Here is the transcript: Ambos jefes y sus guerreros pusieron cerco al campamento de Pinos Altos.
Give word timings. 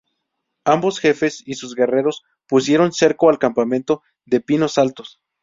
Ambos 0.65 0.99
jefes 0.99 1.43
y 1.45 1.53
sus 1.53 1.75
guerreros 1.75 2.23
pusieron 2.47 2.91
cerco 2.91 3.29
al 3.29 3.37
campamento 3.37 4.01
de 4.25 4.41
Pinos 4.41 4.79
Altos. 4.79 5.21